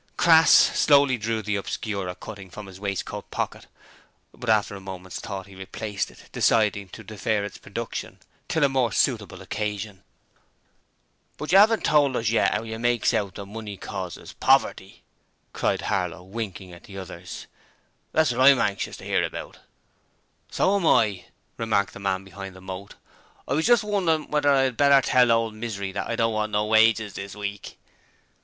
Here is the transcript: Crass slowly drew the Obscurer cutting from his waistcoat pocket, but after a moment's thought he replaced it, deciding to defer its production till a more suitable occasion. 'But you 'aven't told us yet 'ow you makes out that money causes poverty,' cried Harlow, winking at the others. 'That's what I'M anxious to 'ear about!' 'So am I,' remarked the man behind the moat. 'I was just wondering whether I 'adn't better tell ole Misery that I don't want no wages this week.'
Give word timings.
Crass 0.17 0.49
slowly 0.49 1.15
drew 1.15 1.43
the 1.43 1.55
Obscurer 1.57 2.15
cutting 2.15 2.49
from 2.49 2.65
his 2.65 2.79
waistcoat 2.79 3.29
pocket, 3.29 3.67
but 4.33 4.49
after 4.49 4.73
a 4.73 4.79
moment's 4.81 5.19
thought 5.19 5.45
he 5.45 5.53
replaced 5.53 6.09
it, 6.09 6.27
deciding 6.31 6.89
to 6.89 7.03
defer 7.03 7.43
its 7.43 7.59
production 7.59 8.17
till 8.47 8.63
a 8.63 8.67
more 8.67 8.91
suitable 8.91 9.43
occasion. 9.43 10.01
'But 11.37 11.51
you 11.51 11.59
'aven't 11.59 11.83
told 11.85 12.15
us 12.15 12.29
yet 12.31 12.51
'ow 12.55 12.63
you 12.63 12.79
makes 12.79 13.13
out 13.13 13.35
that 13.35 13.45
money 13.45 13.77
causes 13.77 14.33
poverty,' 14.33 15.03
cried 15.53 15.81
Harlow, 15.83 16.23
winking 16.23 16.73
at 16.73 16.85
the 16.85 16.97
others. 16.97 17.45
'That's 18.11 18.31
what 18.31 18.47
I'M 18.47 18.59
anxious 18.59 18.97
to 18.97 19.05
'ear 19.05 19.21
about!' 19.23 19.59
'So 20.49 20.77
am 20.77 20.87
I,' 20.87 21.25
remarked 21.57 21.93
the 21.93 21.99
man 21.99 22.23
behind 22.23 22.55
the 22.55 22.59
moat. 22.61 22.95
'I 23.47 23.53
was 23.53 23.67
just 23.67 23.83
wondering 23.83 24.31
whether 24.31 24.51
I 24.51 24.63
'adn't 24.63 24.77
better 24.77 24.99
tell 25.07 25.31
ole 25.31 25.51
Misery 25.51 25.91
that 25.91 26.07
I 26.09 26.15
don't 26.15 26.33
want 26.33 26.51
no 26.53 26.65
wages 26.65 27.13
this 27.13 27.35
week.' 27.35 27.77